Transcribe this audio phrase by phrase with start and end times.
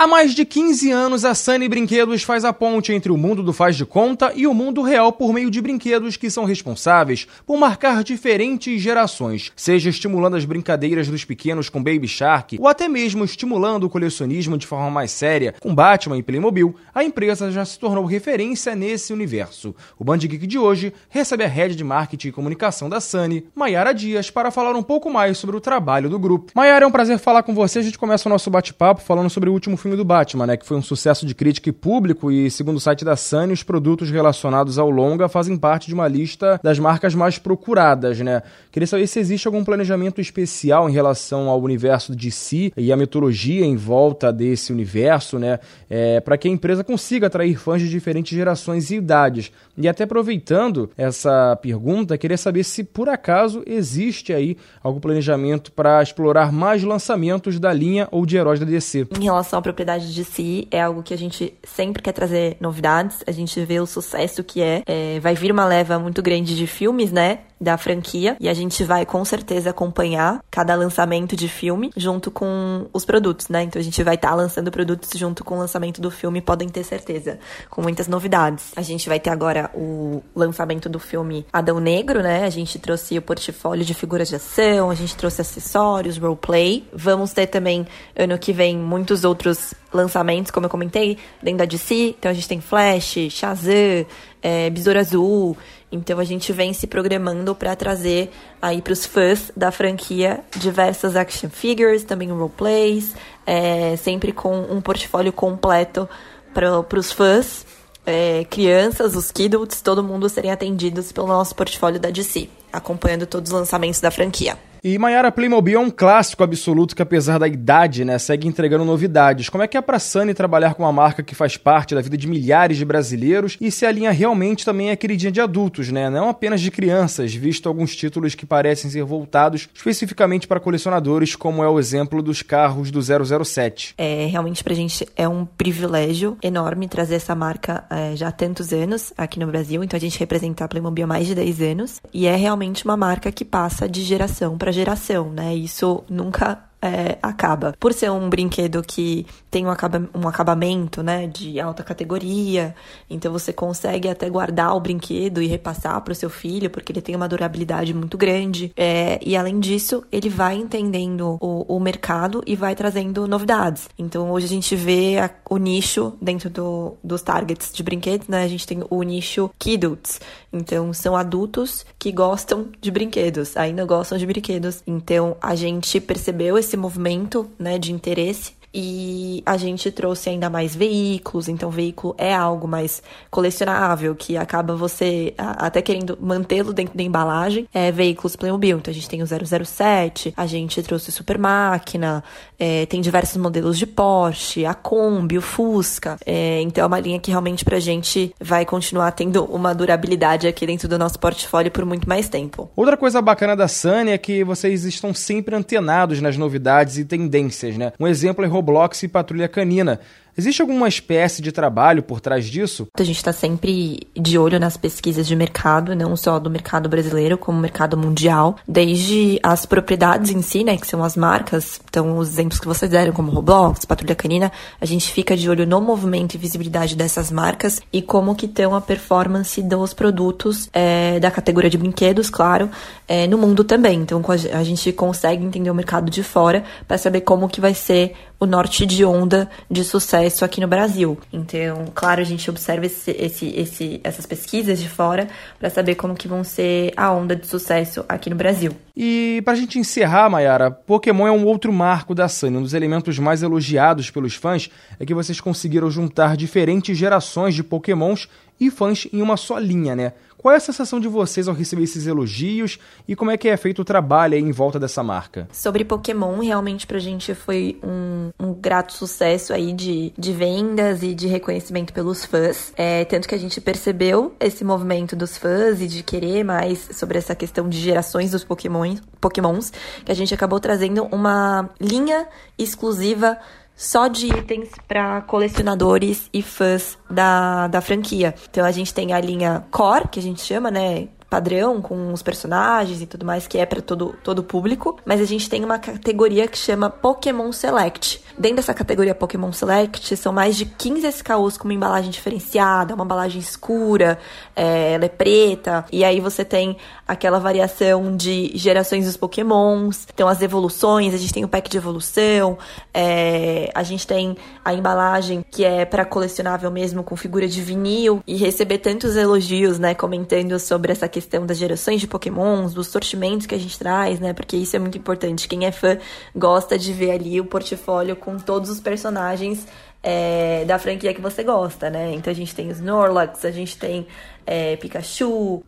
[0.00, 3.52] Há mais de 15 anos, a Sunny Brinquedos faz a ponte entre o mundo do
[3.52, 7.58] faz de conta e o mundo real por meio de brinquedos que são responsáveis por
[7.58, 13.26] marcar diferentes gerações, seja estimulando as brincadeiras dos pequenos com Baby Shark ou até mesmo
[13.26, 17.78] estimulando o colecionismo de forma mais séria com Batman e Playmobil, a empresa já se
[17.78, 19.74] tornou referência nesse universo.
[19.98, 23.92] O Band Geek de hoje recebe a head de marketing e comunicação da Sunny, Mayara
[23.92, 26.52] Dias, para falar um pouco mais sobre o trabalho do grupo.
[26.54, 27.80] Mayara, é um prazer falar com você.
[27.80, 30.56] A gente começa o nosso bate-papo falando sobre o último filme filme do Batman, né?
[30.56, 33.62] Que foi um sucesso de crítica e público e, segundo o site da Sony, os
[33.62, 38.42] produtos relacionados ao longa fazem parte de uma lista das marcas mais procuradas, né?
[38.70, 42.96] Queria saber se existe algum planejamento especial em relação ao universo de si e a
[42.96, 45.58] mitologia em volta desse universo, né?
[45.88, 49.50] É, para que a empresa consiga atrair fãs de diferentes gerações e idades.
[49.76, 56.02] E até aproveitando essa pergunta, queria saber se por acaso existe aí algum planejamento para
[56.02, 59.08] explorar mais lançamentos da linha ou de heróis da DC.
[59.18, 63.24] Em relação à propriedade de si, é algo que a gente sempre quer trazer novidades.
[63.26, 64.82] A gente vê o sucesso que é.
[64.86, 67.40] é vai vir uma leva muito grande de filmes, né?
[67.60, 72.86] Da franquia e a gente vai com certeza acompanhar cada lançamento de filme junto com
[72.92, 73.62] os produtos, né?
[73.62, 76.68] Então a gente vai estar tá lançando produtos junto com o lançamento do filme, podem
[76.68, 78.72] ter certeza, com muitas novidades.
[78.76, 82.44] A gente vai ter agora o lançamento do filme Adão Negro, né?
[82.44, 86.88] A gente trouxe o portfólio de figuras de ação, a gente trouxe acessórios, roleplay.
[86.92, 87.86] Vamos ter também
[88.16, 92.14] ano que vem muitos outros lançamentos, como eu comentei, dentro da DC.
[92.18, 94.06] Então a gente tem Flash, Shazam,
[94.42, 95.56] é, Besouro Azul.
[95.92, 98.30] Então a gente vem se programando para trazer
[98.62, 103.14] aí para os fãs da franquia diversas action figures, também roleplays,
[103.46, 106.08] é, sempre com um portfólio completo
[106.54, 107.66] para os fãs,
[108.06, 113.50] é, crianças, os kidults, todo mundo serem atendidos pelo nosso portfólio da DC, acompanhando todos
[113.50, 114.56] os lançamentos da franquia.
[114.82, 119.50] E Maiara Playmobil é um clássico absoluto que, apesar da idade, né, segue entregando novidades.
[119.50, 122.16] Como é que é pra Sunny trabalhar com uma marca que faz parte da vida
[122.16, 126.08] de milhares de brasileiros e se a linha realmente também é queridinha de adultos, né?
[126.08, 131.62] Não apenas de crianças, visto alguns títulos que parecem ser voltados especificamente para colecionadores, como
[131.62, 133.94] é o exemplo dos carros do 007.
[133.98, 138.72] É, realmente pra gente é um privilégio enorme trazer essa marca é, já há tantos
[138.72, 139.84] anos aqui no Brasil.
[139.84, 142.96] Então a gente representa a Playmobil há mais de 10 anos e é realmente uma
[142.96, 145.54] marca que passa de geração para geração, né?
[145.54, 147.74] Isso nunca é, acaba.
[147.78, 152.74] Por ser um brinquedo que tem um, acaba, um acabamento, né, de alta categoria,
[153.08, 157.00] então você consegue até guardar o brinquedo e repassar para o seu filho, porque ele
[157.00, 158.72] tem uma durabilidade muito grande.
[158.76, 163.88] É, e além disso, ele vai entendendo o, o, mercado e vai trazendo novidades.
[163.98, 168.44] Então hoje a gente vê a, o nicho dentro do, dos targets de brinquedos, né?
[168.44, 170.20] A gente tem o nicho Kidults.
[170.52, 174.82] Então são adultos que gostam de brinquedos, ainda gostam de brinquedos.
[174.86, 180.48] Então a gente percebeu esse esse movimento né, de interesse e a gente trouxe ainda
[180.48, 186.96] mais veículos, então veículo é algo mais colecionável, que acaba você até querendo mantê-lo dentro
[186.96, 191.38] da embalagem, é veículos Playmobil, então a gente tem o 007, a gente trouxe Super
[191.38, 192.22] Máquina,
[192.58, 197.18] é, tem diversos modelos de Porsche, a Kombi, o Fusca, é, então é uma linha
[197.18, 201.84] que realmente pra gente vai continuar tendo uma durabilidade aqui dentro do nosso portfólio por
[201.84, 202.70] muito mais tempo.
[202.76, 207.76] Outra coisa bacana da Sunny é que vocês estão sempre antenados nas novidades e tendências,
[207.76, 207.92] né?
[207.98, 209.98] Um exemplo é Roblox e Patrulha Canina.
[210.36, 212.86] Existe alguma espécie de trabalho por trás disso?
[212.98, 217.36] A gente está sempre de olho nas pesquisas de mercado, não só do mercado brasileiro,
[217.36, 222.30] como mercado mundial, desde as propriedades em si, né, que são as marcas, então os
[222.30, 226.34] exemplos que vocês deram, como Roblox, Patrulha Canina, a gente fica de olho no movimento
[226.34, 231.68] e visibilidade dessas marcas e como que estão a performance dos produtos é, da categoria
[231.68, 232.70] de brinquedos, claro,
[233.06, 234.00] é, no mundo também.
[234.00, 234.22] Então
[234.52, 238.46] a gente consegue entender o mercado de fora para saber como que vai ser o
[238.46, 241.18] norte de onda de sucesso aqui no Brasil.
[241.30, 245.28] Então, claro, a gente observa esse, esse, esse, essas pesquisas de fora
[245.58, 248.72] para saber como que vão ser a onda de sucesso aqui no Brasil.
[248.96, 252.56] E para a gente encerrar, Mayara, Pokémon é um outro marco da Sunny.
[252.56, 257.62] Um dos elementos mais elogiados pelos fãs é que vocês conseguiram juntar diferentes gerações de
[257.62, 258.26] Pokémons
[258.60, 260.12] e fãs em uma só linha, né?
[260.40, 263.56] Qual é a sensação de vocês ao receber esses elogios e como é que é
[263.58, 265.46] feito o trabalho em volta dessa marca?
[265.52, 271.14] Sobre Pokémon, realmente pra gente foi um, um grato sucesso aí de, de vendas e
[271.14, 272.72] de reconhecimento pelos fãs.
[272.74, 277.18] É, tanto que a gente percebeu esse movimento dos fãs e de querer mais sobre
[277.18, 279.70] essa questão de gerações dos Pokémon, Pokémons,
[280.06, 282.26] que a gente acabou trazendo uma linha
[282.58, 283.36] exclusiva
[283.80, 288.34] só de itens para colecionadores e fãs da, da franquia.
[288.50, 291.08] Então a gente tem a linha Core, que a gente chama, né?
[291.30, 295.24] Padrão com os personagens e tudo mais, que é para todo, todo público, mas a
[295.24, 298.20] gente tem uma categoria que chama Pokémon Select.
[298.36, 303.04] Dentro dessa categoria Pokémon Select, são mais de 15 SKUs com uma embalagem diferenciada, uma
[303.04, 304.18] embalagem escura,
[304.56, 310.26] é, ela é preta, e aí você tem aquela variação de gerações dos Pokémons, então
[310.26, 312.58] as evoluções, a gente tem o pack de evolução,
[312.92, 318.22] é, a gente tem a embalagem que é para colecionável mesmo, com figura de vinil,
[318.26, 323.46] e receber tantos elogios, né, comentando sobre essa questão das gerações de Pokémons, dos sortimentos
[323.46, 325.46] que a gente traz, né, porque isso é muito importante.
[325.46, 325.98] Quem é fã
[326.34, 329.66] gosta de ver ali o portfólio com todos os personagens
[330.02, 332.14] é, da franquia que você gosta, né?
[332.14, 334.06] Então a gente tem Snorlax, a gente tem
[334.46, 335.62] é, Pikachu.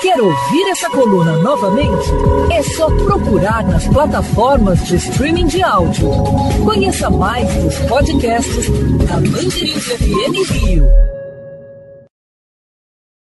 [0.00, 2.08] Quer ouvir essa coluna novamente?
[2.52, 6.08] É só procurar nas plataformas de streaming de áudio.
[6.64, 8.68] Conheça mais dos podcasts
[9.08, 11.17] da Mandirinhos FM Rio.